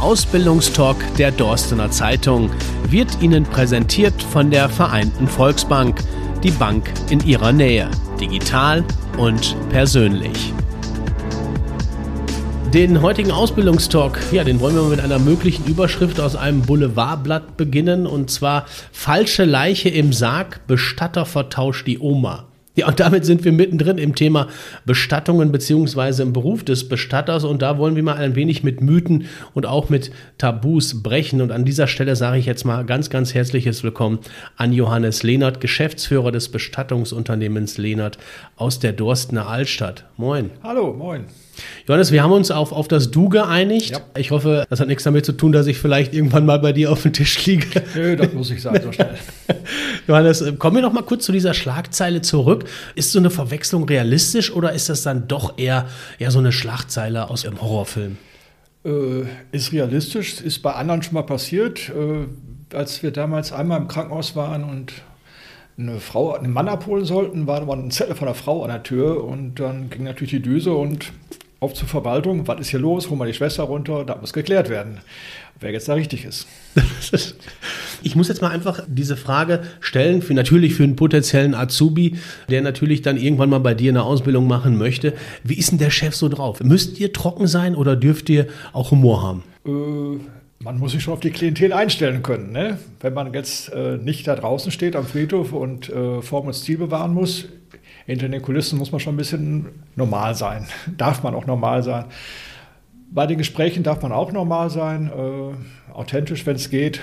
[0.00, 2.50] Ausbildungstalk der Dorstener Zeitung
[2.88, 6.02] wird Ihnen präsentiert von der Vereinten Volksbank,
[6.42, 7.90] die Bank in Ihrer Nähe,
[8.20, 8.84] digital
[9.16, 10.52] und persönlich.
[12.72, 18.06] Den heutigen Ausbildungstalk, ja, den wollen wir mit einer möglichen Überschrift aus einem Boulevardblatt beginnen
[18.06, 22.44] und zwar Falsche Leiche im Sarg, Bestatter vertauscht die Oma.
[22.78, 24.46] Ja, und damit sind wir mittendrin im Thema
[24.84, 27.42] Bestattungen beziehungsweise im Beruf des Bestatters.
[27.42, 31.40] Und da wollen wir mal ein wenig mit Mythen und auch mit Tabus brechen.
[31.40, 34.20] Und an dieser Stelle sage ich jetzt mal ganz, ganz herzliches Willkommen
[34.56, 38.16] an Johannes Lehnert, Geschäftsführer des Bestattungsunternehmens Lehnert
[38.54, 40.04] aus der Dorstener Altstadt.
[40.16, 40.50] Moin.
[40.62, 41.24] Hallo, moin.
[41.86, 43.90] Johannes, wir haben uns auf, auf das Du geeinigt.
[43.90, 44.00] Ja.
[44.16, 46.92] Ich hoffe, das hat nichts damit zu tun, dass ich vielleicht irgendwann mal bei dir
[46.92, 47.82] auf dem Tisch liege.
[47.94, 49.14] Nö, das muss ich sagen, so schnell.
[50.06, 52.64] Johannes, kommen wir noch mal kurz zu dieser Schlagzeile zurück.
[52.94, 55.86] Ist so eine Verwechslung realistisch oder ist das dann doch eher,
[56.18, 58.16] eher so eine Schlagzeile aus einem Horrorfilm?
[58.84, 61.90] Äh, ist realistisch, ist bei anderen schon mal passiert.
[61.90, 62.26] Äh,
[62.74, 64.92] als wir damals einmal im Krankenhaus waren und
[65.78, 68.82] eine Frau, einen Mann abholen sollten, war da ein Zettel von einer Frau an der
[68.82, 71.12] Tür und dann ging natürlich die Düse und
[71.60, 74.68] auf zur Verwaltung, was ist hier los, hol mal die Schwester runter, da muss geklärt
[74.68, 75.00] werden,
[75.58, 76.46] wer jetzt da richtig ist.
[78.04, 82.16] Ich muss jetzt mal einfach diese Frage stellen, für natürlich für einen potenziellen Azubi,
[82.48, 85.14] der natürlich dann irgendwann mal bei dir eine Ausbildung machen möchte.
[85.42, 86.62] Wie ist denn der Chef so drauf?
[86.62, 89.42] Müsst ihr trocken sein oder dürft ihr auch Humor haben?
[89.66, 90.20] Äh,
[90.62, 92.52] man muss sich schon auf die Klientel einstellen können.
[92.52, 92.78] Ne?
[93.00, 96.78] Wenn man jetzt äh, nicht da draußen steht am Friedhof und äh, Form und Stil
[96.78, 97.46] bewahren muss,
[98.08, 100.66] hinter den Kulissen muss man schon ein bisschen normal sein.
[100.96, 102.06] Darf man auch normal sein.
[103.10, 107.00] Bei den Gesprächen darf man auch normal sein, äh, authentisch, wenn es geht.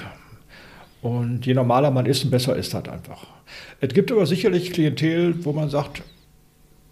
[1.02, 3.26] Und je normaler man ist, besser ist das einfach.
[3.82, 6.04] Es gibt aber sicherlich Klientel, wo man sagt,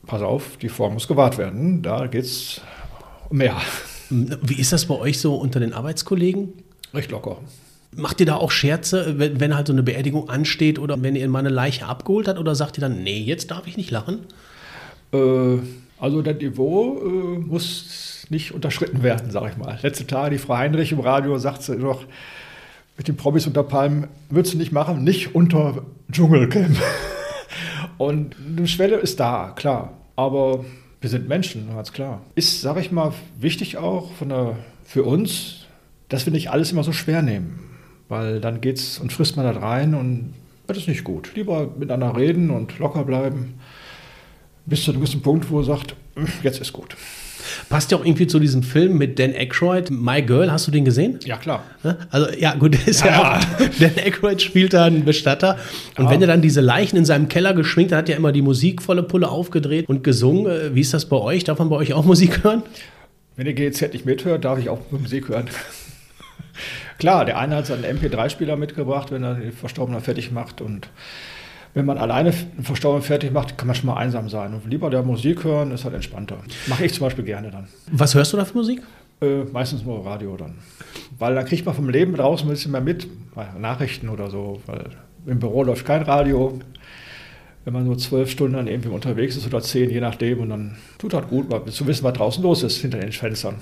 [0.07, 1.83] pass auf, die Form muss gewahrt werden.
[1.83, 2.61] Da geht es
[3.29, 3.55] um mehr.
[4.09, 6.53] Wie ist das bei euch so unter den Arbeitskollegen?
[6.93, 7.37] Recht locker.
[7.95, 11.27] Macht ihr da auch Scherze, wenn, wenn halt so eine Beerdigung ansteht oder wenn ihr
[11.27, 14.19] mal eine Leiche abgeholt habt oder sagt ihr dann, nee, jetzt darf ich nicht lachen?
[15.13, 15.57] Äh,
[15.99, 19.77] also das Niveau äh, muss nicht unterschritten werden, sag ich mal.
[19.81, 22.05] Letzte Tage die Frau Heinrich im Radio sagt sie doch,
[22.97, 26.77] mit den Promis unter Palmen würdest du nicht machen, nicht unter Dschungelcamp.
[27.97, 29.93] Und eine Schwelle ist da, klar.
[30.15, 30.65] Aber
[31.01, 32.21] wir sind Menschen, ganz klar.
[32.35, 35.65] Ist, sag ich mal, wichtig auch der, für uns,
[36.09, 37.72] dass wir nicht alles immer so schwer nehmen
[38.13, 40.33] weil dann geht's und frisst man da rein und
[40.67, 41.31] das ist nicht gut.
[41.35, 43.55] Lieber miteinander reden und locker bleiben,
[44.67, 46.95] bis zu einem gewissen Punkt, wo er sagt, hm, jetzt ist gut.
[47.69, 50.51] Passt ja auch irgendwie zu diesem Film mit Dan Aykroyd, My Girl.
[50.51, 51.19] Hast du den gesehen?
[51.25, 51.63] Ja, klar.
[52.11, 55.57] Also, ja, gut, ist ja, ja auch, Dan Aykroyd spielt da einen Bestatter.
[55.97, 56.11] Und ja.
[56.11, 58.81] wenn er dann diese Leichen in seinem Keller geschwingt, dann hat er immer die Musik
[58.81, 60.45] volle Pulle aufgedreht und gesungen.
[60.45, 61.43] Äh, wie ist das bei euch?
[61.43, 62.61] Darf man bei euch auch Musik hören?
[63.35, 65.49] Wenn ihr GZ nicht mithört, darf ich auch Musik hören.
[66.99, 70.61] Klar, der eine hat seinen MP3-Spieler mitgebracht, wenn er den Verstorbenen fertig macht.
[70.61, 70.89] Und
[71.73, 74.53] wenn man alleine einen Verstorbenen fertig macht, kann man schon mal einsam sein.
[74.53, 76.37] Und lieber der Musik hören, ist halt entspannter.
[76.67, 77.67] Mache ich zum Beispiel gerne dann.
[77.91, 78.81] Was hörst du da für Musik?
[79.21, 80.55] Äh, meistens nur Radio dann.
[81.17, 83.07] Weil dann kriegt man vom Leben draußen ein bisschen mehr mit.
[83.57, 84.61] Nachrichten oder so.
[84.65, 84.91] Weil
[85.25, 86.59] im Büro läuft kein Radio.
[87.65, 90.41] Wenn man nur zwölf Stunden dann irgendwie unterwegs ist oder zehn, je nachdem.
[90.41, 93.55] Und dann tut das gut, mal zu wissen, was draußen los ist hinter den Fenstern.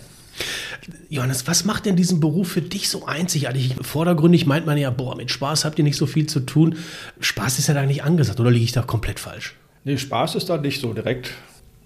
[1.09, 3.75] Johannes, was macht denn diesen Beruf für dich so einzigartig?
[3.81, 6.77] Vordergründig meint man ja, boah, mit Spaß habt ihr nicht so viel zu tun.
[7.19, 9.55] Spaß ist ja da nicht angesagt, oder liege ich da komplett falsch?
[9.83, 11.31] Nee, Spaß ist da nicht so direkt.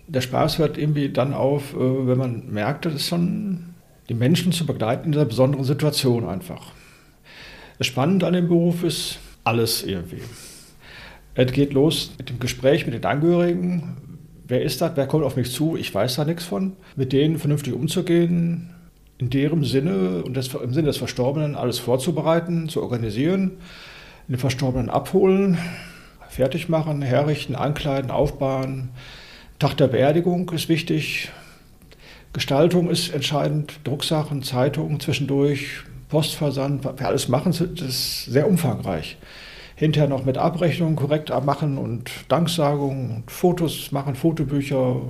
[0.07, 3.73] Der Spaß hört irgendwie dann auf, äh, wenn man merkt, das ist schon
[4.09, 6.71] die Menschen zu begleiten in dieser besonderen Situation einfach.
[7.77, 10.21] Das Spannende an dem Beruf ist alles irgendwie.
[11.33, 13.97] Es geht los mit dem Gespräch mit den Angehörigen,
[14.47, 17.39] wer ist das, wer kommt auf mich zu, ich weiß da nichts von, mit denen
[17.39, 18.74] vernünftig umzugehen,
[19.17, 23.51] in deren Sinne und das, im Sinne des Verstorbenen alles vorzubereiten, zu organisieren,
[24.27, 25.57] den Verstorbenen abholen,
[26.29, 28.89] fertig machen, herrichten, ankleiden, aufbauen.
[29.59, 31.31] Tag der Beerdigung ist wichtig.
[32.33, 39.17] Gestaltung ist entscheidend, Drucksachen, Zeitungen zwischendurch, Postversand, wir alles machen, das ist sehr umfangreich
[39.75, 45.01] hinterher noch mit Abrechnungen korrekt machen und Danksagungen Fotos machen, Fotobücher.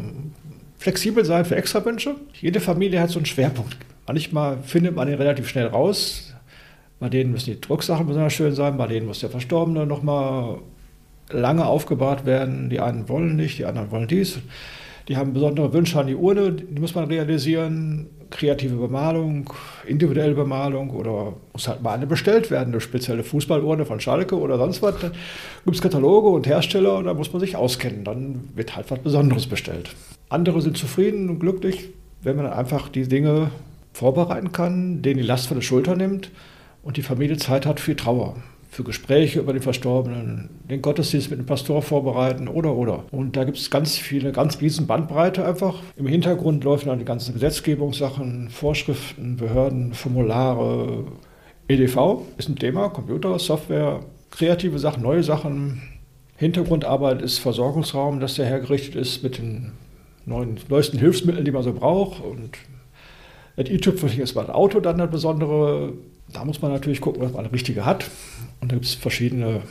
[0.78, 2.16] Flexibel sein für Extrawünsche.
[2.42, 3.78] Jede Familie hat so einen Schwerpunkt.
[4.08, 6.34] Manchmal findet man den relativ schnell raus.
[7.00, 10.60] Bei denen müssen die Drucksachen besonders schön sein, bei denen muss der Verstorbene nochmal
[11.30, 12.70] lange aufgebahrt werden.
[12.70, 14.40] Die einen wollen nicht, die anderen wollen dies.
[15.08, 18.08] Die haben besondere Wünsche an die Urne, die muss man realisieren.
[18.32, 19.54] Kreative Bemalung,
[19.86, 24.58] individuelle Bemalung oder muss halt mal eine bestellt werden, eine spezielle Fußballurne von Schalke oder
[24.58, 25.00] sonst was.
[25.00, 25.12] Dann
[25.64, 28.04] gibt es Kataloge und Hersteller und da muss man sich auskennen.
[28.04, 29.92] Dann wird halt was Besonderes bestellt.
[30.30, 31.90] Andere sind zufrieden und glücklich,
[32.24, 33.52] wenn man einfach die Dinge
[33.96, 36.30] vorbereiten kann, denen die Last von der Schulter nimmt
[36.84, 38.36] und die Familie Zeit hat für Trauer,
[38.70, 43.06] für Gespräche über den Verstorbenen, den Gottesdienst mit dem Pastor vorbereiten oder oder.
[43.12, 45.76] Und da gibt es ganz viele, ganz riesen Bandbreite einfach.
[45.96, 51.06] Im Hintergrund laufen dann die ganzen Gesetzgebungssachen, Vorschriften, Behörden, Formulare.
[51.70, 55.82] EDV ist ein Thema, Computer, Software, kreative Sachen, neue Sachen.
[56.36, 59.72] Hintergrundarbeit ist Versorgungsraum, dass der hergerichtet ist mit den
[60.26, 62.22] neuen, neuesten Hilfsmitteln, die man so braucht.
[62.22, 62.58] Und
[63.56, 65.94] das i-Tüpfelchen ist beim Auto dann das Besondere.
[66.34, 68.10] Da muss man natürlich gucken, was man das Richtige hat.
[68.62, 69.62] Und da gibt es verschiedene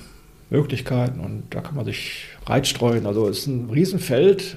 [0.51, 3.07] Möglichkeiten und da kann man sich reitstreuen.
[3.07, 4.57] Also es ist ein Riesenfeld,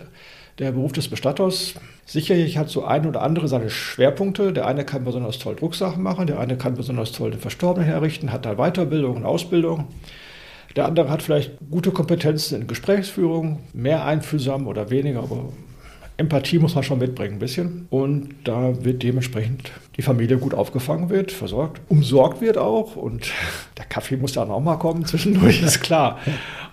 [0.59, 1.75] der Beruf des Bestatters.
[2.05, 4.53] Sicherlich hat so ein oder andere seine Schwerpunkte.
[4.53, 8.31] Der eine kann besonders toll Drucksachen machen, der eine kann besonders toll den Verstorbenen herrichten,
[8.31, 9.87] hat da Weiterbildung und Ausbildung.
[10.75, 15.49] Der andere hat vielleicht gute Kompetenzen in Gesprächsführung, mehr einfühlsam oder weniger, aber
[16.17, 17.87] Empathie muss man schon mitbringen, ein bisschen.
[17.89, 22.95] Und da wird dementsprechend die Familie gut aufgefangen wird, versorgt, umsorgt wird auch.
[22.95, 23.31] Und
[23.77, 26.19] der Kaffee muss dann auch mal kommen zwischendurch, ist klar.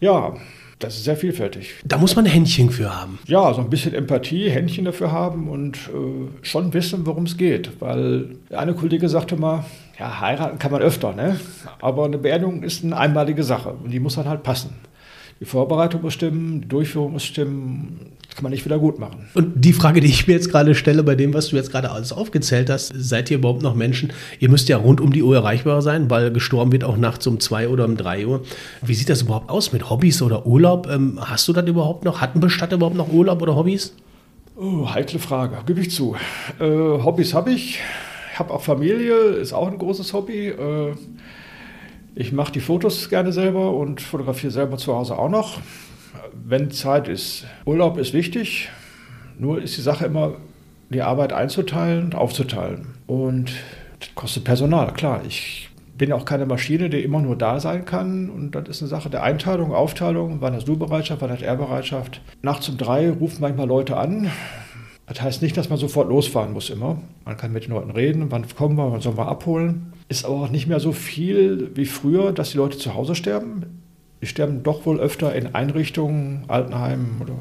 [0.00, 0.34] Ja,
[0.78, 1.74] das ist sehr vielfältig.
[1.84, 3.18] Da muss man ein Händchen für haben.
[3.26, 7.80] Ja, so ein bisschen Empathie, Händchen dafür haben und äh, schon wissen, worum es geht.
[7.80, 9.64] Weil eine Kollege sagte mal,
[9.98, 11.38] ja, heiraten kann man öfter, ne?
[11.80, 14.74] aber eine Beerdigung ist eine einmalige Sache und die muss dann halt passen.
[15.44, 18.00] Die Vorbereitung muss stimmen, die Durchführung muss stimmen.
[18.26, 19.26] Das kann man nicht wieder gut machen.
[19.34, 21.90] Und die Frage, die ich mir jetzt gerade stelle, bei dem, was du jetzt gerade
[21.90, 24.10] alles aufgezählt hast, seid ihr überhaupt noch Menschen?
[24.40, 27.40] Ihr müsst ja rund um die Uhr erreichbar sein, weil gestorben wird auch nachts um
[27.40, 28.40] zwei oder um drei Uhr.
[28.80, 30.88] Wie sieht das überhaupt aus mit Hobbys oder Urlaub?
[30.90, 32.22] Ähm, hast du das überhaupt noch?
[32.22, 33.94] Hat ein Bestatter überhaupt noch Urlaub oder Hobbys?
[34.56, 36.16] Oh, heikle Frage, gebe ich zu.
[36.58, 37.80] Äh, Hobbys habe ich.
[38.32, 40.48] Ich habe auch Familie, ist auch ein großes Hobby.
[40.48, 40.94] Äh,
[42.14, 45.60] ich mache die Fotos gerne selber und fotografiere selber zu Hause auch noch,
[46.32, 47.44] wenn Zeit ist.
[47.64, 48.68] Urlaub ist wichtig,
[49.38, 50.36] nur ist die Sache immer,
[50.90, 52.86] die Arbeit einzuteilen und aufzuteilen.
[53.06, 53.52] Und
[53.98, 55.22] das kostet Personal, klar.
[55.26, 58.30] Ich bin auch keine Maschine, die immer nur da sein kann.
[58.30, 60.40] Und das ist eine Sache der Einteilung, Aufteilung.
[60.40, 62.20] Wann hast du Bereitschaft, wann hat er Bereitschaft?
[62.42, 64.30] Nachts um drei rufen manchmal Leute an.
[65.06, 66.98] Das heißt nicht, dass man sofort losfahren muss immer.
[67.24, 69.93] Man kann mit den Leuten reden, wann kommen wir, wann sollen wir abholen.
[70.08, 73.80] Ist aber auch nicht mehr so viel wie früher, dass die Leute zu Hause sterben.
[74.20, 77.34] Die sterben doch wohl öfter in Einrichtungen, Altenheimen oder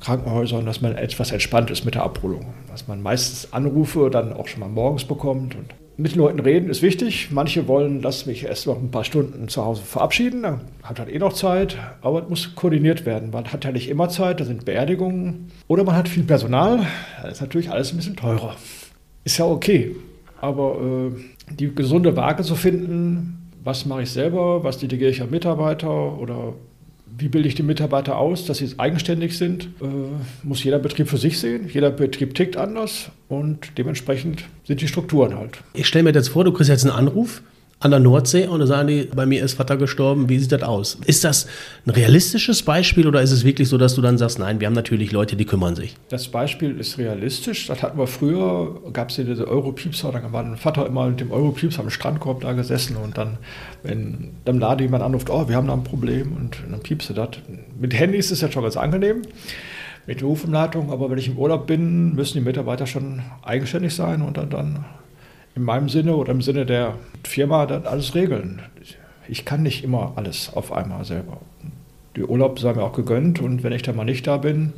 [0.00, 2.46] Krankenhäusern, dass man etwas entspannt ist mit der Abholung.
[2.68, 5.54] Dass man meistens Anrufe dann auch schon mal morgens bekommt.
[5.54, 7.28] Und mit den Leuten reden ist wichtig.
[7.30, 10.42] Manche wollen, lass mich erst noch ein paar Stunden zu Hause verabschieden.
[10.42, 11.76] Dann hat halt eh noch Zeit.
[12.02, 13.30] Aber es muss koordiniert werden.
[13.30, 14.40] Man hat ja nicht immer Zeit.
[14.40, 15.52] Da sind Beerdigungen.
[15.68, 16.86] Oder man hat viel Personal.
[17.22, 18.56] Das ist natürlich alles ein bisschen teurer.
[19.24, 19.94] Ist ja okay.
[20.40, 21.20] Aber äh,
[21.50, 26.18] die gesunde Waage zu finden, was mache ich selber, was delegiere ich an Mitarbeiter?
[26.18, 26.54] Oder
[27.16, 29.86] wie bilde ich die Mitarbeiter aus, dass sie eigenständig sind, äh,
[30.42, 31.70] muss jeder Betrieb für sich sehen.
[31.72, 33.10] Jeder Betrieb tickt anders.
[33.28, 35.58] Und dementsprechend sind die Strukturen halt.
[35.72, 37.42] Ich stelle mir jetzt vor, du kriegst jetzt einen Anruf
[37.84, 40.62] an der Nordsee und dann sagen die, bei mir ist Vater gestorben, wie sieht das
[40.62, 40.96] aus?
[41.04, 41.46] Ist das
[41.86, 44.74] ein realistisches Beispiel oder ist es wirklich so, dass du dann sagst, nein, wir haben
[44.74, 45.94] natürlich Leute, die kümmern sich?
[46.08, 47.66] Das Beispiel ist realistisch.
[47.66, 51.20] Das hatten wir früher, gab es hier diese Europiepser, da war mein Vater immer mit
[51.20, 53.36] dem Europiepser am Strandkorb da gesessen und dann,
[53.82, 57.28] wenn dann da jemand anruft, oh, wir haben da ein Problem und dann piepste das.
[57.78, 59.22] Mit Handys ist ja schon ganz angenehm
[60.06, 64.22] mit der Rufumleitung, aber wenn ich im Urlaub bin, müssen die Mitarbeiter schon eigenständig sein
[64.22, 64.84] und dann, dann
[65.54, 68.62] in meinem Sinne oder im Sinne der Firma dann alles regeln.
[69.28, 71.38] Ich kann nicht immer alles auf einmal selber.
[72.16, 74.72] Die Urlaub sei mir auch gegönnt und wenn ich dann mal nicht da bin,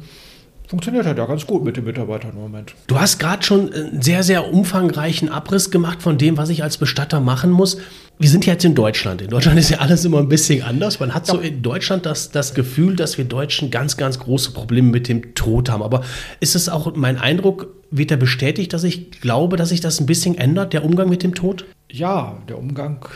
[0.68, 2.74] funktioniert halt ja ganz gut mit den Mitarbeitern im Moment.
[2.86, 6.78] Du hast gerade schon einen sehr, sehr umfangreichen Abriss gemacht von dem, was ich als
[6.78, 7.78] Bestatter machen muss.
[8.18, 9.20] Wir sind jetzt in Deutschland.
[9.20, 11.00] In Deutschland ist ja alles immer ein bisschen anders.
[11.00, 14.90] Man hat so in Deutschland das, das Gefühl, dass wir Deutschen ganz, ganz große Probleme
[14.90, 15.82] mit dem Tod haben.
[15.82, 16.02] Aber
[16.40, 20.06] ist es auch mein Eindruck, wird er bestätigt, dass ich glaube, dass sich das ein
[20.06, 21.66] bisschen ändert, der Umgang mit dem Tod?
[21.90, 23.06] Ja, der Umgang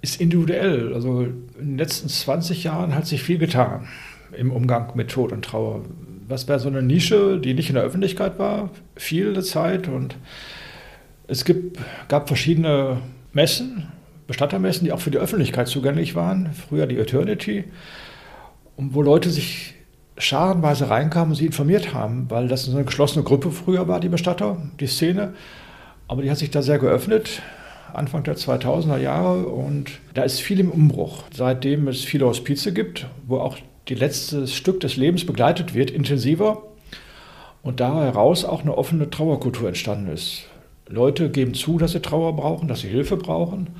[0.00, 0.94] ist individuell.
[0.94, 3.86] Also in den letzten 20 Jahren hat sich viel getan
[4.36, 5.82] im Umgang mit Tod und Trauer
[6.28, 9.88] was wäre so eine Nische, die nicht in der Öffentlichkeit war, viele Zeit.
[9.88, 10.16] Und
[11.28, 12.98] es gibt, gab verschiedene
[13.32, 13.88] Messen,
[14.26, 16.50] Bestattermessen, die auch für die Öffentlichkeit zugänglich waren.
[16.52, 17.64] Früher die Eternity,
[18.76, 19.74] wo Leute sich
[20.18, 24.56] scharenweise reinkamen und sie informiert haben, weil das eine geschlossene Gruppe früher war, die Bestatter,
[24.80, 25.34] die Szene.
[26.08, 27.42] Aber die hat sich da sehr geöffnet,
[27.92, 29.46] Anfang der 2000er Jahre.
[29.46, 31.24] Und da ist viel im Umbruch.
[31.34, 36.62] Seitdem es viele Hospize gibt, wo auch die letzte Stück des Lebens begleitet wird, intensiver
[37.62, 40.44] und da heraus auch eine offene Trauerkultur entstanden ist.
[40.88, 43.70] Leute geben zu, dass sie Trauer brauchen, dass sie Hilfe brauchen.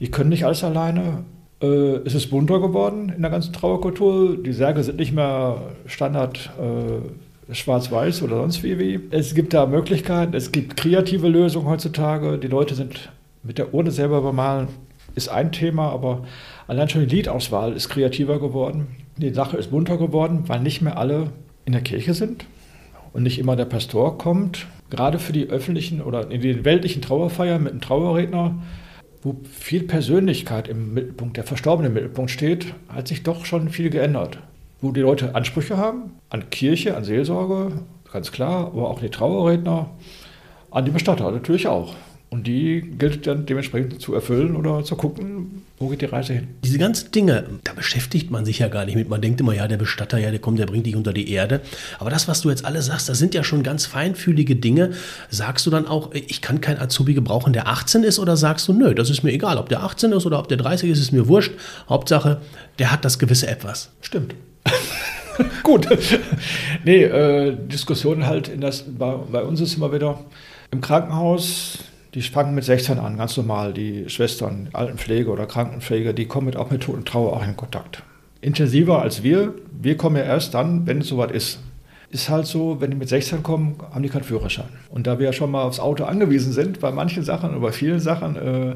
[0.00, 1.24] Die können nicht alles alleine.
[1.62, 4.42] Äh, es ist bunter geworden in der ganzen Trauerkultur.
[4.42, 9.00] Die Särge sind nicht mehr Standard äh, schwarz-weiß oder sonst wie, wie.
[9.10, 12.38] Es gibt da Möglichkeiten, es gibt kreative Lösungen heutzutage.
[12.38, 13.10] Die Leute sind
[13.42, 14.68] mit der Urne selber bemalen,
[15.14, 16.24] ist ein Thema, aber
[16.66, 18.88] allein schon die Liedauswahl ist kreativer geworden.
[19.16, 21.28] Die Sache ist bunter geworden, weil nicht mehr alle
[21.64, 22.46] in der Kirche sind
[23.12, 24.66] und nicht immer der Pastor kommt.
[24.88, 28.54] Gerade für die öffentlichen oder in den weltlichen Trauerfeiern mit einem Trauerredner,
[29.22, 33.90] wo viel Persönlichkeit im Mittelpunkt, der Verstorbene im Mittelpunkt steht, hat sich doch schon viel
[33.90, 34.38] geändert.
[34.80, 37.72] Wo die Leute Ansprüche haben an Kirche, an Seelsorge,
[38.10, 39.90] ganz klar, aber auch die Trauerredner,
[40.70, 41.94] an die Bestatter natürlich auch.
[42.32, 46.46] Und die gilt dann dementsprechend zu erfüllen oder zu gucken, wo geht die Reise hin.
[46.62, 49.08] Diese ganzen Dinge, da beschäftigt man sich ja gar nicht mit.
[49.08, 51.60] Man denkt immer, ja, der Bestatter, ja, der kommt, der bringt dich unter die Erde.
[51.98, 54.92] Aber das, was du jetzt alle sagst, das sind ja schon ganz feinfühlige Dinge.
[55.28, 58.20] Sagst du dann auch, ich kann kein Azubi gebrauchen, der 18 ist?
[58.20, 59.58] Oder sagst du, nö, das ist mir egal.
[59.58, 61.54] Ob der 18 ist oder ob der 30 ist, ist mir wurscht.
[61.88, 62.40] Hauptsache,
[62.78, 63.90] der hat das gewisse Etwas.
[64.02, 64.36] Stimmt.
[65.64, 65.88] Gut.
[66.84, 70.20] nee, äh, Diskussionen halt, in das, bei, bei uns ist immer wieder
[70.70, 71.78] im Krankenhaus
[72.14, 73.72] die fangen mit 16 an, ganz normal.
[73.72, 77.56] Die Schwestern, Altenpflege oder Krankenpflege, die kommen mit, auch mit Tod und Trauer auch in
[77.56, 78.02] Kontakt.
[78.40, 79.54] Intensiver als wir.
[79.80, 81.60] Wir kommen ja erst dann, wenn es soweit ist.
[82.10, 84.68] Ist halt so, wenn die mit 16 kommen, haben die keinen Führerschein.
[84.88, 87.72] Und da wir ja schon mal aufs Auto angewiesen sind, bei manchen Sachen oder bei
[87.72, 88.74] vielen Sachen, äh,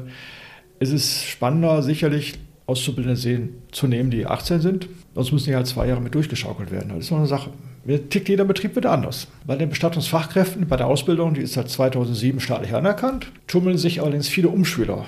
[0.79, 2.35] ist es spannender, sicherlich
[2.67, 4.87] Auszubildende sehen, zu nehmen, die 18 sind.
[5.15, 6.89] Sonst müssen die halt zwei Jahre mit durchgeschaukelt werden.
[6.89, 7.49] Das ist noch eine Sache.
[7.85, 9.27] Mir tickt jeder Betrieb wieder anders.
[9.45, 14.27] Bei den Bestattungsfachkräften, bei der Ausbildung, die ist seit 2007 staatlich anerkannt, tummeln sich allerdings
[14.27, 15.05] viele Umschüler,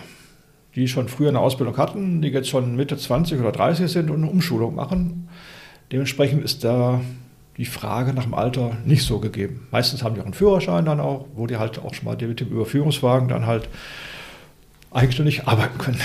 [0.76, 4.24] die schon früher eine Ausbildung hatten, die jetzt schon Mitte 20 oder 30 sind und
[4.24, 5.28] eine Umschulung machen.
[5.92, 7.02] Dementsprechend ist da
[7.58, 9.68] die Frage nach dem Alter nicht so gegeben.
[9.72, 12.40] Meistens haben die auch einen Führerschein dann auch, wo die halt auch schon mal mit
[12.40, 13.68] dem Überführungswagen dann halt
[14.92, 16.00] eigenständig arbeiten können.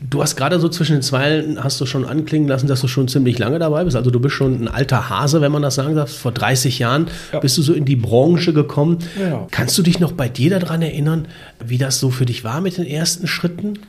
[0.00, 3.08] Du hast gerade so zwischen den Zeilen, hast du schon anklingen lassen, dass du schon
[3.08, 3.96] ziemlich lange dabei bist.
[3.96, 6.12] Also du bist schon ein alter Hase, wenn man das sagen darf.
[6.12, 7.40] Vor 30 Jahren ja.
[7.40, 8.98] bist du so in die Branche gekommen.
[9.20, 9.48] Ja.
[9.50, 11.26] Kannst du dich noch bei dir daran erinnern,
[11.64, 13.80] wie das so für dich war mit den ersten Schritten?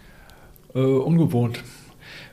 [0.74, 1.60] Äh, ungewohnt.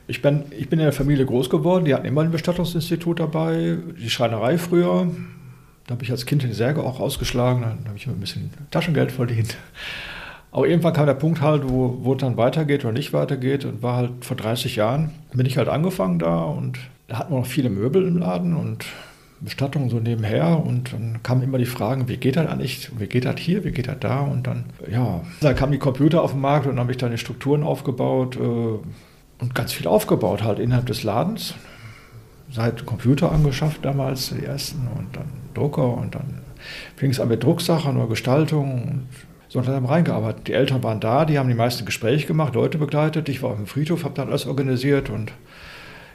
[0.07, 3.77] Ich bin, ich bin in der Familie groß geworden, die hatten immer ein Bestattungsinstitut dabei,
[3.99, 5.11] die Schreinerei früher.
[5.85, 8.49] Da habe ich als Kind den Särge auch ausgeschlagen, dann habe ich immer ein bisschen
[8.71, 9.57] Taschengeld verdient.
[10.51, 13.83] Aber irgendwann kam der Punkt halt, wo, wo es dann weitergeht oder nicht weitergeht und
[13.83, 17.45] war halt vor 30 Jahren, bin ich halt angefangen da und da hatten wir noch
[17.45, 18.85] viele Möbel im Laden und
[19.39, 23.25] Bestattungen so nebenher und dann kamen immer die Fragen, wie geht das eigentlich, wie geht
[23.25, 26.41] das hier, wie geht das da und dann, ja, dann kamen die Computer auf den
[26.41, 30.59] Markt und dann habe ich dann die Strukturen aufgebaut äh, und ganz viel aufgebaut halt
[30.59, 31.53] innerhalb des Ladens.
[32.49, 36.41] Seit Computer angeschafft damals, die ersten und dann Drucker und dann
[36.95, 39.07] fing es an mit Drucksachen oder Gestaltung und
[39.49, 40.47] sondern haben reingearbeitet.
[40.47, 43.29] Die Eltern waren da, die haben die meisten Gespräche gemacht, Leute begleitet.
[43.29, 45.31] Ich war auf dem Friedhof, habe dann alles organisiert und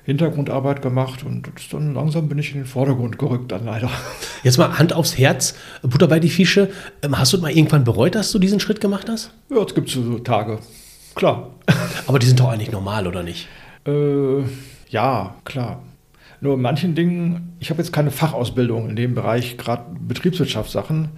[0.04, 3.88] Hintergrundarbeit gemacht und dann langsam bin ich in den Vordergrund gerückt dann leider.
[4.42, 6.70] Jetzt mal Hand aufs Herz, Butter bei die Fische.
[7.02, 9.32] Ähm, hast du mal irgendwann bereut, dass du diesen Schritt gemacht hast?
[9.48, 10.58] Ja, es gibt so Tage,
[11.14, 11.50] klar.
[12.08, 13.46] Aber die sind doch eigentlich normal, oder nicht?
[13.86, 14.42] Äh,
[14.88, 15.82] ja, klar.
[16.40, 21.10] Nur in manchen Dingen, ich habe jetzt keine Fachausbildung in dem Bereich, gerade Betriebswirtschaftssachen,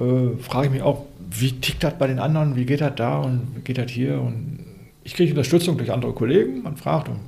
[0.00, 3.18] äh, frage ich mich auch, wie tickt das bei den anderen, wie geht das da
[3.18, 4.20] und wie geht das hier?
[4.20, 4.60] Und
[5.04, 7.20] ich kriege Unterstützung durch andere Kollegen, man fragt und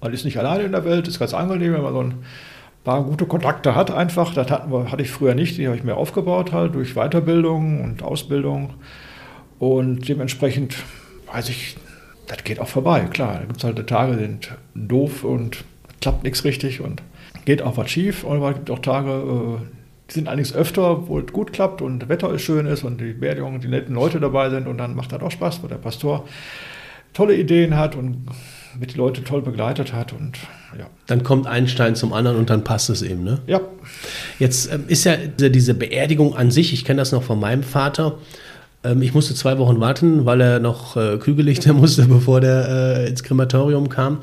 [0.00, 2.14] man ist nicht alleine in der Welt, ist ganz angenehm, wenn man so ein
[2.84, 4.34] paar gute Kontakte hat einfach.
[4.34, 7.82] Das hatten wir, hatte ich früher nicht, die habe ich mir aufgebaut halt durch Weiterbildung
[7.82, 8.74] und Ausbildung.
[9.58, 10.76] Und dementsprechend
[11.32, 11.76] weiß ich,
[12.26, 13.34] das geht auch vorbei, klar.
[13.34, 15.64] Da gibt es halt Tage, die sind doof und
[16.00, 17.02] klappt nichts richtig und
[17.44, 18.24] geht auch was schief.
[18.24, 19.75] Und es gibt auch Tage, äh,
[20.08, 23.12] die sind allerdings öfter, wo es gut klappt und Wetter ist schön ist und die
[23.12, 26.24] Beerdigung, die netten Leute dabei sind und dann macht das auch Spaß, weil der Pastor
[27.12, 28.26] tolle Ideen hat und
[28.78, 30.38] mit die Leute toll begleitet hat und
[30.78, 30.86] ja.
[31.06, 33.38] Dann kommt ein Stein zum anderen und dann passt es eben, ne?
[33.46, 33.60] Ja.
[34.38, 38.18] Jetzt ähm, ist ja diese Beerdigung an sich, ich kenne das noch von meinem Vater.
[38.84, 43.08] Ähm, ich musste zwei Wochen warten, weil er noch äh, Kügellichter musste, bevor der äh,
[43.08, 44.18] ins Krematorium kam.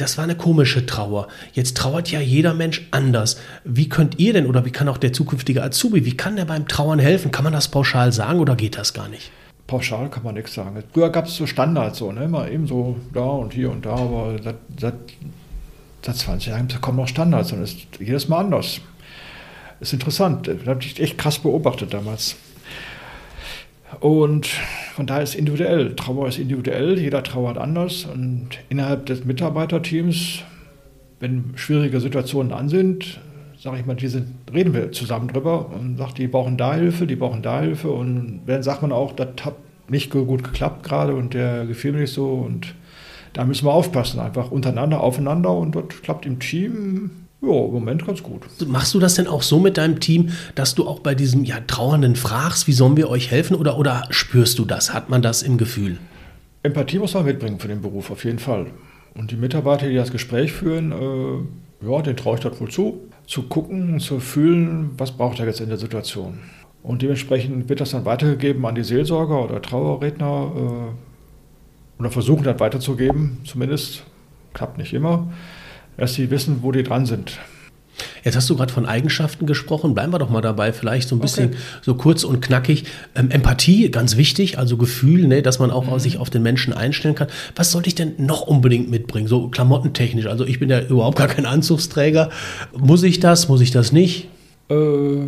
[0.00, 1.28] Das war eine komische Trauer.
[1.52, 3.38] Jetzt trauert ja jeder Mensch anders.
[3.64, 6.66] Wie könnt ihr denn oder wie kann auch der zukünftige Azubi, wie kann der beim
[6.66, 7.30] Trauern helfen?
[7.32, 9.30] Kann man das pauschal sagen oder geht das gar nicht?
[9.66, 10.82] Pauschal kann man nichts sagen.
[10.94, 12.24] Früher gab es so Standards, so, ne?
[12.24, 14.94] immer eben so da und hier und da, aber seit, seit,
[16.02, 18.80] seit 20 Jahren kommen noch Standards und es ist jedes Mal anders.
[19.80, 20.48] Ist interessant.
[20.48, 22.36] Das habe ich echt krass beobachtet damals.
[23.98, 24.46] Und
[24.94, 25.96] von daher ist individuell.
[25.96, 28.04] Trauer ist individuell, jeder trauert anders.
[28.04, 30.44] Und innerhalb des Mitarbeiterteams,
[31.18, 33.20] wenn schwierige Situationen an sind,
[33.58, 37.06] sage ich mal, die sind, reden wir zusammen drüber und sagt, die brauchen da Hilfe,
[37.06, 37.90] die brauchen da Hilfe.
[37.90, 39.56] Und dann sagt man auch, das hat
[39.88, 42.28] nicht gut geklappt gerade und der gefiel mir nicht so.
[42.30, 42.74] Und
[43.32, 47.10] da müssen wir aufpassen, einfach untereinander, aufeinander und dort klappt im Team
[47.42, 48.42] Ja, im Moment ganz gut.
[48.66, 51.60] Machst du das denn auch so mit deinem Team, dass du auch bei diesem ja,
[51.66, 53.56] Trauernden fragst, wie sollen wir euch helfen?
[53.56, 54.92] Oder, oder spürst du das?
[54.92, 55.98] Hat man das im Gefühl?
[56.62, 58.66] Empathie muss man mitbringen für den Beruf, auf jeden Fall.
[59.14, 63.00] Und die Mitarbeiter, die das Gespräch führen, äh, ja, den traue ich das wohl zu,
[63.26, 66.40] zu gucken, zu fühlen, was braucht er jetzt in der Situation.
[66.82, 72.60] Und dementsprechend wird das dann weitergegeben an die Seelsorger oder Trauerredner äh, oder versuchen das
[72.60, 74.04] weiterzugeben, zumindest.
[74.52, 75.28] Klappt nicht immer
[76.00, 77.38] dass sie wissen, wo die dran sind.
[78.24, 79.92] Jetzt hast du gerade von Eigenschaften gesprochen.
[79.92, 81.58] Bleiben wir doch mal dabei, vielleicht so ein bisschen okay.
[81.82, 82.84] so kurz und knackig.
[83.14, 85.98] Ähm, Empathie, ganz wichtig, also Gefühl, ne, dass man auch mhm.
[85.98, 87.28] sich auf den Menschen einstellen kann.
[87.54, 90.26] Was sollte ich denn noch unbedingt mitbringen, so klamottentechnisch?
[90.26, 92.30] Also ich bin ja überhaupt gar kein Anzugsträger.
[92.76, 94.28] Muss ich das, muss ich das nicht?
[94.70, 95.26] Äh,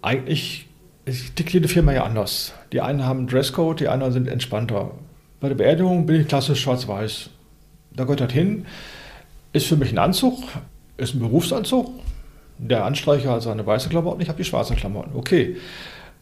[0.00, 0.66] eigentlich
[1.34, 2.52] tickt jede Firma ja anders.
[2.72, 4.92] Die einen haben Dresscode, die anderen sind entspannter.
[5.40, 7.30] Bei der Beerdigung bin ich klassisch schwarz-weiß.
[7.94, 8.64] Da gehört das hin.
[9.52, 10.38] Ist für mich ein Anzug,
[10.96, 11.90] ist ein Berufsanzug.
[12.58, 15.10] Der Anstreicher hat seine weiße Klamotten, ich habe die schwarzen Klamotten.
[15.14, 15.56] Okay.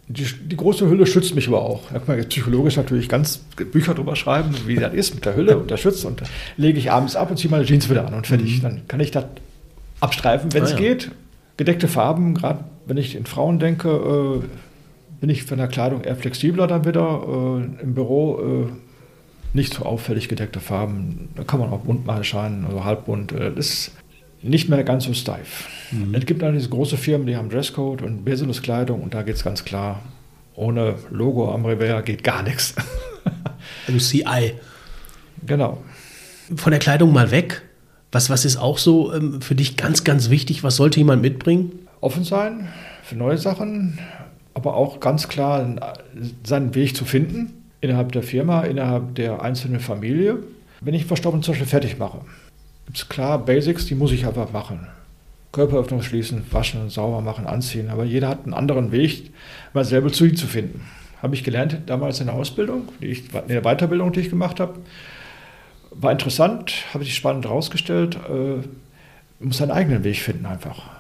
[0.09, 1.83] Die, die, große Hülle schützt mich aber auch.
[1.93, 3.39] Da kann man jetzt psychologisch natürlich ganz
[3.71, 6.05] Bücher drüber schreiben, wie das ist mit der Hülle und der Schützt.
[6.05, 6.23] Und
[6.57, 8.59] lege ich abends ab und ziehe meine Jeans wieder an und fertig.
[8.59, 8.63] Mhm.
[8.63, 9.27] Dann kann ich das
[10.01, 10.81] abstreifen, wenn es ah, ja.
[10.81, 11.13] geht.
[11.59, 14.47] Gedeckte Farben, gerade wenn ich in Frauen denke, äh,
[15.21, 17.23] bin ich von der Kleidung eher flexibler dann wieder.
[17.79, 18.90] Äh, Im Büro äh,
[19.53, 21.29] nicht so auffällig gedeckte Farben.
[21.35, 23.33] Da kann man auch bunt mal erscheinen, also halbbunt.
[23.33, 23.93] Das ist
[24.43, 25.69] nicht mehr ganz so steif.
[25.91, 26.15] Mhm.
[26.15, 29.65] Es gibt allerdings große Firmen, die haben Dresscode und Businesskleidung und da geht es ganz
[29.65, 30.03] klar.
[30.55, 32.75] Ohne Logo am Revers geht gar nichts.
[33.89, 34.55] UCI.
[35.47, 35.79] Genau.
[36.57, 37.63] Von der Kleidung mal weg.
[38.13, 40.65] Was, was ist auch so ähm, für dich ganz, ganz wichtig?
[40.65, 41.87] Was sollte jemand mitbringen?
[42.01, 42.69] Offen sein
[43.05, 43.99] für neue Sachen,
[44.55, 45.97] aber auch ganz klar
[46.45, 50.39] seinen Weg zu finden innerhalb der Firma, innerhalb der einzelnen Familie.
[50.81, 52.21] Wenn ich Verstorbenen zum Beispiel fertig mache,
[52.87, 54.87] gibt es klar Basics, die muss ich einfach machen.
[55.53, 57.91] Körperöffnung schließen, waschen, sauber machen, anziehen.
[57.91, 59.31] Aber jeder hat einen anderen Weg,
[59.73, 60.83] mal selber zu ihm zu finden.
[61.23, 64.79] Habe ich gelernt damals in der Ausbildung, ich, in der Weiterbildung, die ich gemacht habe.
[65.91, 68.17] War interessant, habe ich spannend herausgestellt.
[68.29, 68.65] Äh,
[69.45, 71.00] muss seinen eigenen Weg finden einfach.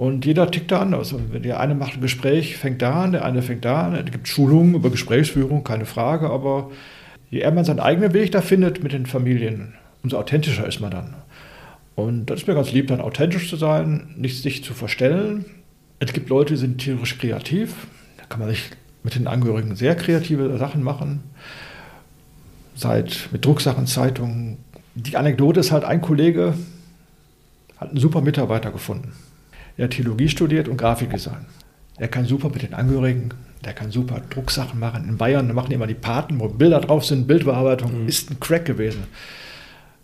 [0.00, 1.12] Und jeder tickt da anders.
[1.12, 3.94] Und der eine macht ein Gespräch, fängt da an, der eine fängt da an.
[3.94, 6.30] Es gibt Schulungen über Gesprächsführung, keine Frage.
[6.30, 6.70] Aber
[7.28, 10.90] je eher man seinen eigenen Weg da findet mit den Familien, umso authentischer ist man
[10.90, 11.16] dann.
[11.96, 15.44] Und das ist mir ganz lieb, dann authentisch zu sein, nicht sich zu verstellen.
[15.98, 17.86] Es gibt Leute, die sind tierisch kreativ.
[18.16, 18.70] Da kann man sich
[19.02, 21.24] mit den Angehörigen sehr kreative Sachen machen.
[22.74, 24.56] Seit mit Drucksachen, Zeitungen.
[24.94, 26.54] Die Anekdote ist halt, ein Kollege
[27.76, 29.12] hat einen super Mitarbeiter gefunden.
[29.76, 31.46] Er hat Theologie studiert und Grafikdesign.
[31.98, 33.30] Er kann super mit den Angehörigen,
[33.64, 35.06] der kann super Drucksachen machen.
[35.08, 38.08] In Bayern machen immer die Paten, wo Bilder drauf sind, Bildbearbeitung, mhm.
[38.08, 39.04] ist ein Crack gewesen.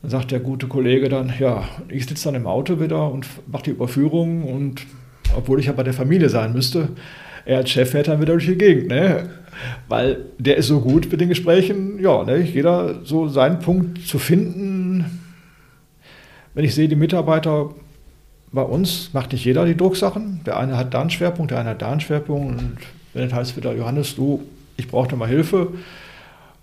[0.03, 3.65] Dann sagt der gute Kollege dann, ja, ich sitze dann im Auto wieder und mache
[3.65, 4.87] die Überführung und
[5.35, 6.91] obwohl ich ja bei der Familie sein müsste,
[7.47, 9.31] er als Chef fährt dann wieder durch die Gegend, ne?
[9.89, 12.39] Weil der ist so gut mit den Gesprächen, ja, ne?
[12.39, 15.05] jeder so seinen Punkt zu finden.
[16.53, 17.71] Wenn ich sehe, die Mitarbeiter
[18.53, 20.41] bei uns macht nicht jeder die Drucksachen.
[20.47, 22.61] Der eine hat da einen Schwerpunkt, der eine hat da einen Schwerpunkt.
[22.61, 22.79] Und
[23.13, 24.43] wenn es heißt wieder, Johannes, du,
[24.77, 25.69] ich brauche da mal Hilfe.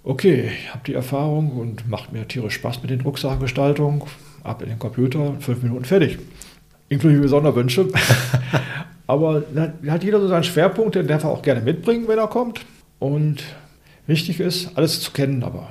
[0.04, 4.06] Okay, ich habe die Erfahrung und macht mir tierisch Spaß mit den Drucksachengestaltung.
[4.43, 6.17] Ab in den Computer, fünf Minuten fertig.
[6.89, 7.88] Inklusive Sonderwünsche.
[9.08, 12.28] Aber da hat jeder so seinen Schwerpunkt, den darf er auch gerne mitbringen, wenn er
[12.28, 12.65] kommt.
[13.00, 13.43] Und
[14.08, 15.69] wichtig ist, alles zu kennen aber.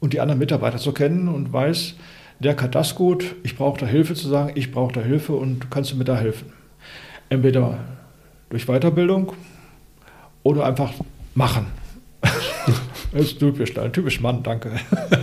[0.00, 1.94] Und die anderen Mitarbeiter zu kennen und weiß,
[2.42, 5.70] der kann das gut, ich brauche da Hilfe zu sagen, ich brauche da Hilfe und
[5.70, 6.52] kannst du mir da helfen.
[7.28, 7.78] Entweder
[8.50, 9.32] durch Weiterbildung
[10.42, 10.92] oder einfach
[11.34, 11.66] machen.
[13.12, 14.72] das ist typisch, typisch Mann, danke.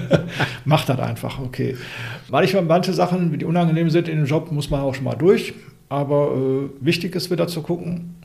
[0.66, 1.78] Mach das einfach, okay.
[2.30, 5.54] Manchmal manche Sachen, die unangenehm sind in dem Job, muss man auch schon mal durch.
[5.90, 8.16] Aber äh, wichtig ist wieder zu gucken,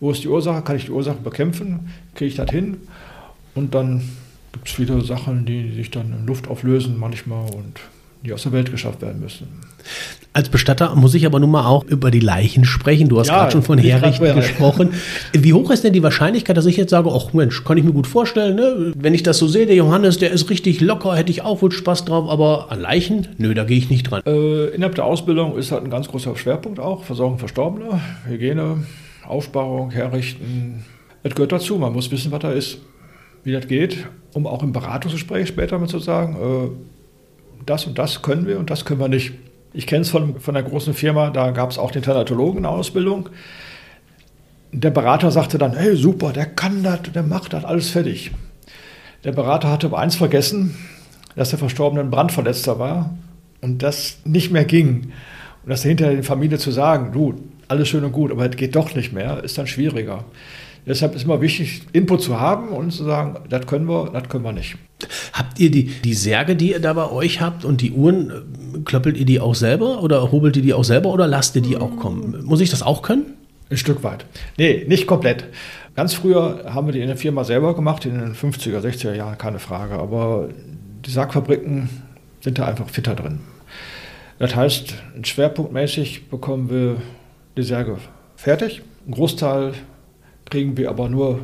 [0.00, 2.78] wo ist die Ursache, kann ich die Ursache bekämpfen, kriege ich das hin
[3.54, 4.02] und dann
[4.52, 7.80] gibt es viele Sachen, die sich dann in Luft auflösen manchmal und
[8.24, 9.48] die aus der Welt geschafft werden müssen.
[10.34, 13.08] Als Bestatter muss ich aber nun mal auch über die Leichen sprechen.
[13.08, 14.94] Du hast ja, gerade schon von Herrichten gesprochen.
[15.32, 17.92] Wie hoch ist denn die Wahrscheinlichkeit, dass ich jetzt sage, ach Mensch, kann ich mir
[17.92, 18.92] gut vorstellen, ne?
[18.96, 21.70] wenn ich das so sehe, der Johannes, der ist richtig locker, hätte ich auch wohl
[21.70, 24.22] Spaß drauf, aber an Leichen, nö, da gehe ich nicht dran.
[24.24, 28.84] Äh, innerhalb der Ausbildung ist halt ein ganz großer Schwerpunkt auch, Versorgung Verstorbener, Hygiene,
[29.26, 30.84] Aufsparung, Herrichten.
[31.24, 32.78] Das gehört dazu, man muss wissen, was da ist,
[33.44, 33.98] wie das geht,
[34.32, 37.01] um auch im Beratungsgespräch später mal zu sagen, äh,
[37.66, 39.32] das und das können wir und das können wir nicht.
[39.72, 42.62] Ich kenne es von, von einer großen Firma, da gab es auch den Thanatologen in
[42.64, 43.28] der Ausbildung.
[44.72, 48.30] Der Berater sagte dann, hey super, der kann das, der macht das, alles fertig.
[49.24, 50.76] Der Berater hatte aber eins vergessen,
[51.36, 53.16] dass der Verstorbene ein Brandverletzter war
[53.60, 55.12] und das nicht mehr ging.
[55.64, 57.34] Und das hinterher der Familie zu sagen, du,
[57.68, 60.24] alles schön und gut, aber es geht doch nicht mehr, ist dann schwieriger.
[60.86, 64.44] Deshalb ist immer wichtig, Input zu haben und zu sagen, das können wir, das können
[64.44, 64.76] wir nicht.
[65.32, 68.78] Habt ihr die, die Särge, die ihr da bei euch habt und die Uhren, äh,
[68.84, 71.76] klöppelt ihr die auch selber oder hobelt ihr die auch selber oder lasst ihr die
[71.76, 72.44] auch kommen?
[72.44, 73.34] Muss ich das auch können?
[73.70, 74.26] Ein Stück weit.
[74.58, 75.44] Nee, nicht komplett.
[75.94, 79.38] Ganz früher haben wir die in der Firma selber gemacht, in den 50er, 60er Jahren,
[79.38, 79.94] keine Frage.
[79.94, 80.48] Aber
[81.06, 81.88] die Sargfabriken
[82.40, 83.40] sind da einfach fitter drin.
[84.38, 86.96] Das heißt, schwerpunktmäßig bekommen wir
[87.56, 87.98] die Särge
[88.36, 88.82] fertig.
[89.06, 89.74] Ein Großteil
[90.52, 91.40] kriegen wir aber nur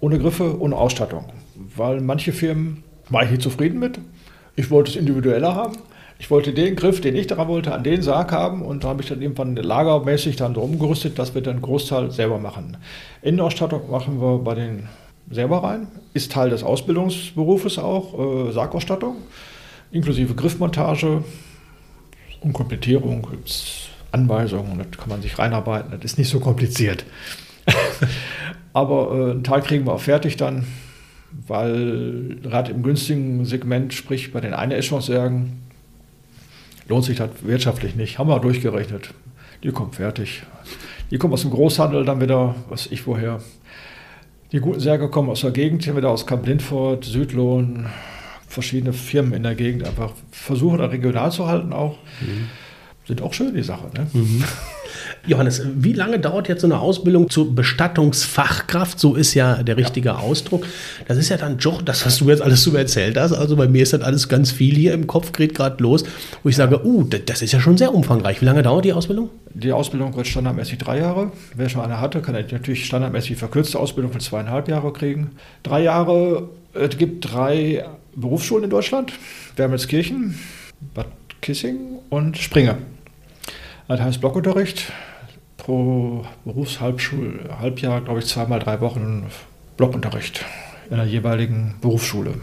[0.00, 1.24] ohne Griffe, ohne Ausstattung.
[1.76, 3.98] Weil manche Firmen war ich nicht zufrieden mit.
[4.54, 5.78] Ich wollte es individueller haben.
[6.20, 9.02] Ich wollte den Griff, den ich daran wollte, an den Sarg haben und da habe
[9.02, 12.76] ich dann irgendwann lagermäßig dann drum gerüstet, dass wir dann einen Großteil selber machen.
[13.22, 14.88] Innenausstattung machen wir bei den
[15.30, 19.16] selber rein, ist Teil des Ausbildungsberufes auch, äh, Sargausstattung,
[19.92, 21.22] inklusive Griffmontage
[22.40, 23.26] und Komplettierung
[24.10, 27.04] Anweisungen, das kann man sich reinarbeiten, das ist nicht so kompliziert.
[28.72, 30.66] Aber äh, einen Teil kriegen wir auch fertig dann,
[31.46, 35.62] weil gerade im günstigen Segment, sprich bei den Eine-Eschwang-Särgen,
[36.88, 38.18] lohnt sich das wirtschaftlich nicht.
[38.18, 39.14] Haben wir durchgerechnet.
[39.62, 40.42] Die kommen fertig.
[41.10, 43.40] Die kommen aus dem Großhandel dann wieder, was ich woher.
[44.52, 47.86] Die guten Särge kommen aus der Gegend, hier wieder aus Kamp Lindfort, Südlohn,
[48.46, 51.98] verschiedene Firmen in der Gegend einfach versuchen, regional zu halten auch.
[52.20, 52.48] Mhm.
[53.06, 53.88] Sind auch schön, die Sache.
[53.94, 54.06] Ne?
[54.12, 54.44] Mhm.
[55.26, 58.98] Johannes, wie lange dauert jetzt so eine Ausbildung zur Bestattungsfachkraft?
[58.98, 60.18] So ist ja der richtige ja.
[60.18, 60.64] Ausdruck.
[61.06, 63.32] Das ist ja dann doch das, was du jetzt alles so erzählt hast.
[63.32, 66.04] Also bei mir ist das alles ganz viel hier im Kopf, geht gerade los,
[66.42, 68.40] wo ich sage, uh, das ist ja schon sehr umfangreich.
[68.40, 69.30] Wie lange dauert die Ausbildung?
[69.54, 71.32] Die Ausbildung wird standardmäßig drei Jahre.
[71.54, 75.30] Wer schon eine hatte, kann natürlich standardmäßig verkürzte Ausbildung von zweieinhalb Jahre kriegen.
[75.62, 79.12] Drei Jahre, es gibt drei Berufsschulen in Deutschland.
[79.56, 80.38] Wermelskirchen,
[80.94, 81.06] Bad
[81.40, 82.78] Kissing und Springe.
[83.88, 84.92] Das heißt Blockunterricht
[85.56, 89.24] pro Berufshalbjahr, glaube ich, zweimal drei Wochen
[89.78, 90.44] Blockunterricht
[90.90, 92.34] in der jeweiligen Berufsschule.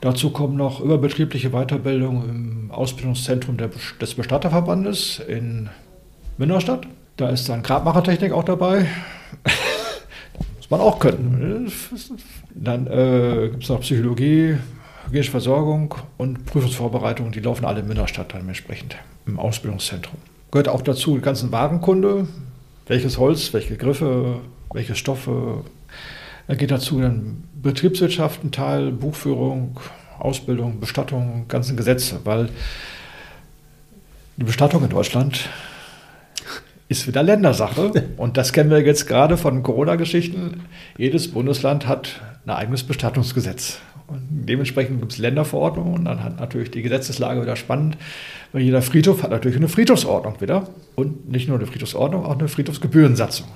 [0.00, 5.70] Dazu kommen noch überbetriebliche Weiterbildung im Ausbildungszentrum des Bestatterverbandes in
[6.38, 6.88] Münnerstadt.
[7.16, 8.86] Da ist dann Grabmachertechnik auch dabei.
[10.56, 11.70] muss man auch können.
[12.52, 14.56] Dann äh, gibt es noch Psychologie,
[15.06, 17.30] hygienische Versorgung und Prüfungsvorbereitung.
[17.30, 20.18] Die laufen alle in Münnerstadt dann entsprechend im Ausbildungszentrum
[20.52, 22.28] gehört auch dazu die ganzen Warenkunde,
[22.86, 24.40] welches Holz, welche Griffe,
[24.72, 25.64] welche Stoffe.
[26.46, 29.80] Da geht dazu dann Betriebswirtschaft ein Teil, Buchführung,
[30.18, 32.50] Ausbildung, Bestattung, ganzen Gesetze, weil
[34.36, 35.48] die Bestattung in Deutschland
[36.88, 37.90] ist wieder Ländersache.
[38.18, 40.64] Und das kennen wir jetzt gerade von Corona-Geschichten.
[40.98, 43.78] Jedes Bundesland hat ein eigenes Bestattungsgesetz.
[44.06, 47.96] Und dementsprechend gibt es Länderverordnungen und dann hat natürlich die Gesetzeslage wieder spannend,
[48.52, 52.48] weil jeder Friedhof hat natürlich eine Friedhofsordnung wieder und nicht nur eine Friedhofsordnung, auch eine
[52.48, 53.48] Friedhofsgebührensatzung.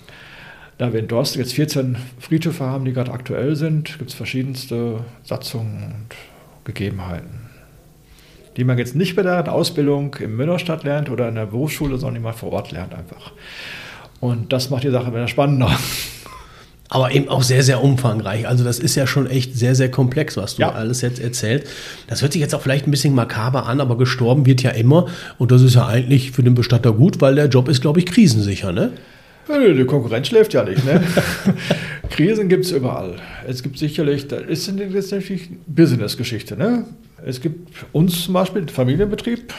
[0.79, 5.01] Da wir in Dorst jetzt 14 Friedhöfe haben, die gerade aktuell sind, gibt es verschiedenste
[5.25, 6.17] Satzungen und
[6.65, 7.49] Gegebenheiten,
[8.57, 12.17] die man jetzt nicht bei der Ausbildung in Münnerstadt lernt oder in der Berufsschule, sondern
[12.17, 13.33] die man vor Ort lernt einfach.
[14.21, 15.77] Und das macht die Sache wieder spannender
[16.89, 18.47] aber eben auch sehr, sehr umfangreich.
[18.47, 20.73] Also das ist ja schon echt sehr, sehr komplex, was du ja.
[20.73, 21.67] alles jetzt erzählt.
[22.07, 25.07] Das hört sich jetzt auch vielleicht ein bisschen makaber an, aber gestorben wird ja immer.
[25.39, 28.07] Und das ist ja eigentlich für den Bestatter gut, weil der Job ist, glaube ich,
[28.07, 28.93] krisensicher, ne?
[29.49, 30.85] Ja, die Konkurrenz schläft ja nicht.
[30.85, 31.03] Ne?
[32.11, 33.15] Krisen gibt es überall.
[33.47, 36.57] Es gibt sicherlich, das ist natürlich Business-Geschichte.
[36.57, 36.85] Ne?
[37.25, 39.55] Es gibt uns zum Beispiel, Familienbetrieb,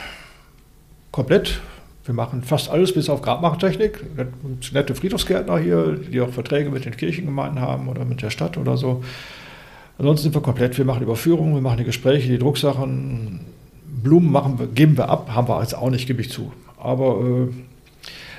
[1.11, 1.61] komplett
[2.07, 4.01] wir machen fast alles bis auf Grabmachtechnik.
[4.71, 8.77] Nette Friedhofsgärtner hier, die auch Verträge mit den Kirchengemeinden haben oder mit der Stadt oder
[8.77, 9.03] so.
[9.97, 10.77] Ansonsten sind wir komplett.
[10.77, 13.41] Wir machen Überführungen, wir machen die Gespräche, die Drucksachen.
[14.03, 16.53] Blumen machen wir, geben wir ab, haben wir jetzt auch nicht, gebe ich zu.
[16.81, 17.47] Aber äh,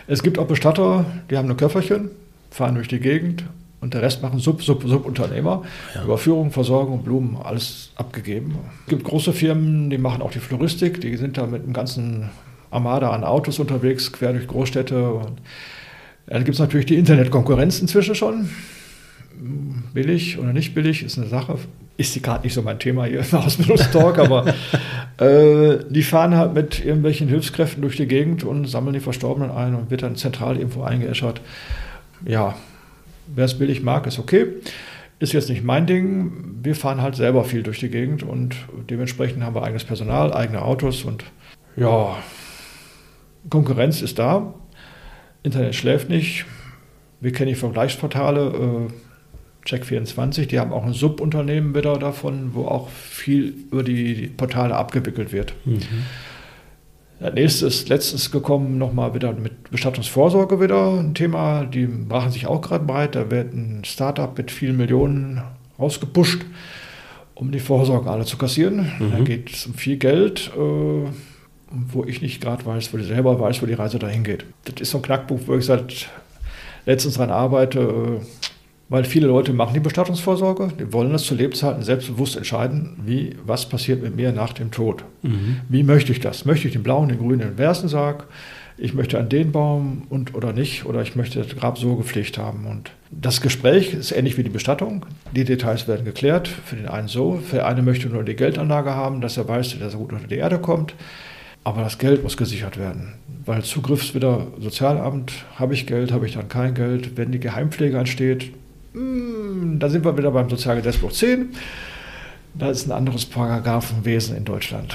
[0.07, 2.11] es gibt auch Bestatter, die haben ein Köfferchen,
[2.51, 3.45] fahren durch die Gegend
[3.83, 5.63] und der Rest machen Sub, Sub, Subunternehmer.
[5.95, 6.05] Ja.
[6.05, 8.57] Überführung, Versorgung, Blumen, alles abgegeben.
[8.87, 12.31] Es gibt große Firmen, die machen auch die Floristik, die sind da mit dem ganzen
[12.71, 15.11] Armada an Autos unterwegs, quer durch Großstädte.
[15.13, 15.41] Und
[16.27, 18.51] dann gibt es natürlich die Internetkonkurrenz inzwischen schon.
[19.95, 21.59] Billig oder nicht billig ist eine Sache.
[21.97, 24.47] Ist sie gerade nicht so mein Thema hier im Ausbildungstalk, aber
[25.19, 29.75] äh, die fahren halt mit irgendwelchen Hilfskräften durch die Gegend und sammeln die Verstorbenen ein
[29.75, 31.41] und wird dann zentral irgendwo eingeäschert.
[32.25, 32.55] Ja,
[33.35, 34.47] wer es billig mag, ist okay.
[35.21, 36.61] Ist jetzt nicht mein Ding.
[36.63, 38.55] Wir fahren halt selber viel durch die Gegend und
[38.89, 41.25] dementsprechend haben wir eigenes Personal, eigene Autos und
[41.77, 42.17] ja,
[43.51, 44.55] Konkurrenz ist da.
[45.43, 46.45] Internet schläft nicht.
[47.21, 48.93] Wir kennen die Vergleichsportale, äh,
[49.69, 55.33] Check24, die haben auch ein Subunternehmen wieder davon, wo auch viel über die Portale abgewickelt
[55.33, 55.55] wird.
[55.65, 55.81] Mhm.
[57.21, 61.65] Der nächste ist letztens gekommen, nochmal wieder mit Bestattungsvorsorge wieder ein Thema.
[61.65, 63.17] Die machen sich auch gerade breit.
[63.17, 65.43] Da wird ein Startup mit vielen Millionen
[65.81, 66.47] rausgepusht,
[67.35, 68.93] um die Vorsorge alle zu kassieren.
[69.01, 69.11] Mhm.
[69.11, 71.09] Da geht es um viel Geld, äh,
[71.71, 74.45] wo ich nicht gerade weiß, wo ich selber weiß, wo die Reise dahin geht.
[74.65, 76.09] Das ist so ein Knackpunkt, wo ich seit
[76.87, 77.81] letztens dran arbeite.
[77.81, 78.25] Äh,
[78.91, 83.69] weil viele Leute machen die Bestattungsvorsorge, die wollen das zu Lebzeiten selbstbewusst entscheiden, wie, was
[83.69, 85.05] passiert mit mir nach dem Tod.
[85.23, 85.61] Mhm.
[85.69, 86.47] Wie möchte ich das?
[86.47, 88.27] Möchte ich den blauen, den grünen, den Versensarg?
[88.79, 92.39] Ich möchte an den Baum und oder nicht, oder ich möchte das Grab so gepflegt
[92.39, 92.65] haben.
[92.65, 95.05] Und das Gespräch ist ähnlich wie die Bestattung.
[95.35, 96.49] Die Details werden geklärt.
[96.49, 99.79] Für den einen so, für den einen möchte nur die Geldanlage haben, dass er weiß,
[99.81, 100.95] dass er gut unter die Erde kommt.
[101.65, 106.35] Aber das Geld muss gesichert werden, weil Zugriffs wieder Sozialamt, habe ich Geld, habe ich
[106.35, 107.17] dann kein Geld.
[107.17, 108.53] Wenn die Geheimpflege ansteht,
[108.93, 111.51] hm, da sind wir wieder beim Sozialgesetzbuch 10.
[112.55, 114.95] Da ist ein anderes Paragraphenwesen in Deutschland.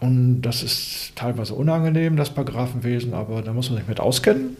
[0.00, 4.56] Und das ist teilweise unangenehm, das Paragraphenwesen, aber da muss man sich mit auskennen.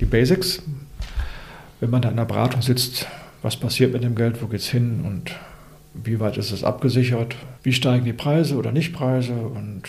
[0.00, 0.62] Die Basics.
[1.80, 3.06] Wenn man da in der Beratung sitzt,
[3.42, 5.32] was passiert mit dem Geld, wo geht es hin und
[5.94, 9.82] wie weit ist es abgesichert, wie steigen die Preise oder nicht Preise und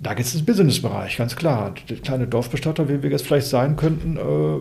[0.00, 1.74] da geht es ins Businessbereich, ganz klar.
[1.88, 4.60] Der kleine Dorfbestatter, wie wir jetzt vielleicht sein könnten, äh,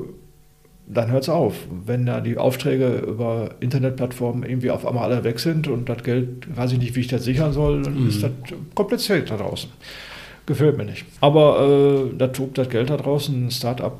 [0.87, 1.55] dann hört es auf.
[1.85, 6.47] Wenn da die Aufträge über Internetplattformen irgendwie auf einmal alle weg sind und das Geld,
[6.55, 8.09] weiß ich nicht, wie ich das sichern soll, dann mhm.
[8.09, 8.31] ist das
[8.73, 9.69] kompliziert da draußen.
[10.45, 11.05] Gefällt mir nicht.
[11.19, 13.97] Aber äh, da tobt das Geld da draußen, ein Startup,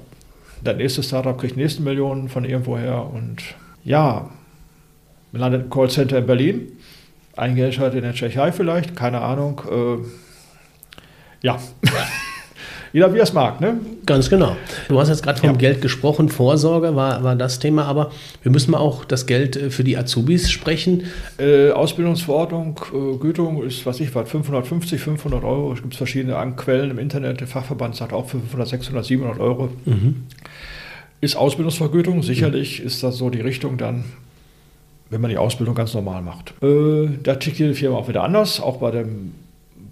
[0.66, 3.44] der nächste Startup kriegt nächste Millionen von irgendwoher und
[3.84, 4.30] ja,
[5.34, 6.72] landet im Callcenter in Berlin,
[7.36, 9.62] ein Geldschalter in der Tschechei vielleicht, keine Ahnung.
[9.70, 10.27] Äh,
[11.48, 11.60] ja.
[12.94, 13.80] Jeder wie er es mag, ne?
[14.06, 14.56] Ganz genau.
[14.88, 15.56] Du hast jetzt gerade vom ja.
[15.56, 19.70] Geld gesprochen, Vorsorge war, war das Thema, aber wir müssen mal auch das Geld äh,
[19.70, 21.04] für die Azubis sprechen.
[21.38, 25.74] Äh, Ausbildungsverordnung, äh, Gütung ist, was ich weiß, 550, 500 Euro.
[25.74, 27.42] Es gibt verschiedene Quellen im Internet.
[27.42, 29.70] Der Fachverband sagt auch 500, 600, 700 Euro.
[29.86, 30.24] Mhm.
[31.20, 32.24] Ist Ausbildungsvergütung.
[32.24, 32.88] Sicherlich mhm.
[32.88, 34.06] ist das so die Richtung dann,
[35.10, 36.54] wenn man die Ausbildung ganz normal macht.
[36.64, 39.06] Äh, da tickt jede Firma auch wieder anders, auch bei der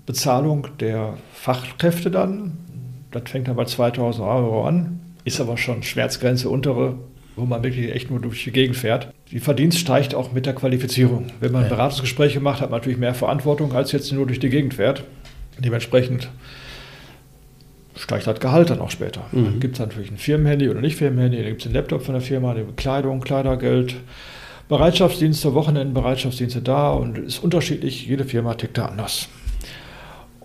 [0.06, 2.58] Bezahlung der Fachkräfte dann.
[3.12, 6.96] Das fängt dann bei 2000 Euro an, ist aber schon Schmerzgrenze untere,
[7.36, 9.14] wo man wirklich echt nur durch die Gegend fährt.
[9.32, 11.28] Die Verdienst steigt auch mit der Qualifizierung.
[11.40, 11.70] Wenn man ja.
[11.70, 15.04] Beratungsgespräche macht, hat man natürlich mehr Verantwortung, als jetzt nur durch die Gegend fährt.
[15.58, 16.30] Dementsprechend
[17.96, 19.22] steigt das Gehalt dann auch später.
[19.32, 19.46] Mhm.
[19.46, 22.14] Dann gibt es natürlich ein Firmenhandy oder nicht Firmenhandy, dann gibt es den Laptop von
[22.14, 23.96] der Firma, die Bekleidung, Kleidergeld,
[24.68, 28.06] Bereitschaftsdienste, Wochenenden-Bereitschaftsdienste da und ist unterschiedlich.
[28.08, 29.30] Jede Firma tickt da anders.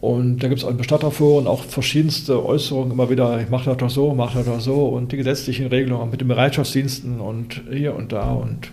[0.01, 3.91] Und da gibt es auch Bestatterforen auch verschiedenste Äußerungen immer wieder, ich mache das doch
[3.91, 8.13] so, mache das doch so und die gesetzlichen Regelungen mit den Bereitschaftsdiensten und hier und
[8.13, 8.71] da und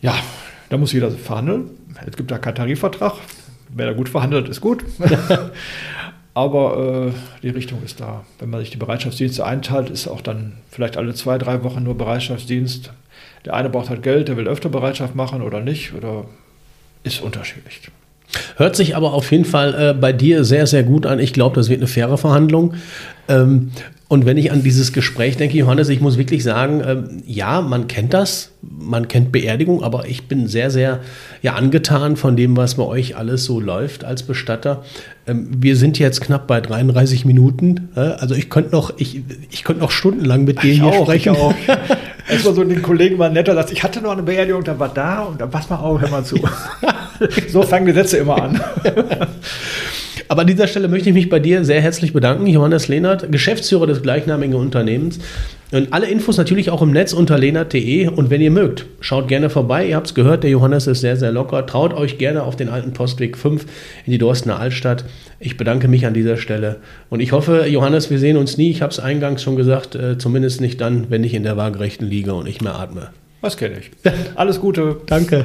[0.00, 0.14] ja,
[0.68, 1.70] da muss jeder verhandeln.
[2.06, 3.14] Es gibt da keinen Tarifvertrag.
[3.74, 4.84] Wer da gut verhandelt, ist gut.
[6.34, 8.24] Aber äh, die Richtung ist da.
[8.38, 11.96] Wenn man sich die Bereitschaftsdienste einteilt, ist auch dann vielleicht alle zwei, drei Wochen nur
[11.96, 12.90] Bereitschaftsdienst.
[13.46, 15.94] Der eine braucht halt Geld, der will öfter Bereitschaft machen oder nicht.
[15.94, 16.26] Oder
[17.04, 17.80] ist unterschiedlich.
[18.56, 21.18] Hört sich aber auf jeden Fall äh, bei dir sehr, sehr gut an.
[21.18, 22.74] Ich glaube, das wird eine faire Verhandlung.
[23.28, 23.70] Ähm,
[24.08, 27.88] und wenn ich an dieses Gespräch denke, Johannes, ich muss wirklich sagen, ähm, ja, man
[27.88, 31.00] kennt das, man kennt Beerdigung, aber ich bin sehr, sehr
[31.42, 34.84] ja, angetan von dem, was bei euch alles so läuft als Bestatter.
[35.26, 37.88] Ähm, wir sind jetzt knapp bei 33 Minuten.
[37.96, 41.02] Äh, also ich könnte noch, ich, ich könnte noch stundenlang mit dir ich hier auch,
[41.02, 41.34] sprechen.
[41.34, 41.54] Ich auch.
[42.44, 45.22] War so den Kollegen mal netter, dass ich hatte noch eine Beerdigung, da war da
[45.22, 46.36] und dann pass mal auf, hör mal zu.
[47.48, 48.60] so fangen die Sätze immer an.
[50.28, 53.86] Aber an dieser Stelle möchte ich mich bei dir sehr herzlich bedanken, Johannes Lehnert, Geschäftsführer
[53.86, 55.20] des gleichnamigen Unternehmens.
[55.72, 58.08] Und alle Infos natürlich auch im Netz unter lehnert.de.
[58.08, 59.88] Und wenn ihr mögt, schaut gerne vorbei.
[59.88, 61.66] Ihr habt es gehört, der Johannes ist sehr, sehr locker.
[61.66, 63.66] Traut euch gerne auf den alten Postweg 5
[64.04, 65.04] in die Dorstener Altstadt.
[65.38, 66.76] Ich bedanke mich an dieser Stelle.
[67.08, 68.70] Und ich hoffe, Johannes, wir sehen uns nie.
[68.70, 72.08] Ich habe es eingangs schon gesagt, äh, zumindest nicht dann, wenn ich in der waagerechten
[72.08, 73.08] liege und nicht mehr atme.
[73.40, 73.90] Was kenne ich.
[74.34, 74.96] Alles Gute.
[75.06, 75.44] Danke.